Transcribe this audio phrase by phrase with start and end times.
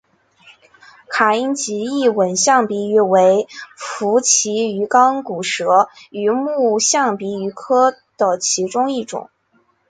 [1.09, 9.29] 卡因吉异吻象鼻鱼为辐鳍鱼纲骨舌鱼目象鼻鱼科的其中一种。